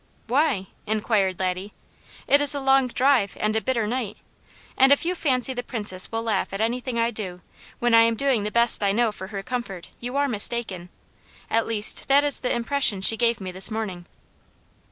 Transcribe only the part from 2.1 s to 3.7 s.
"It is a long drive and a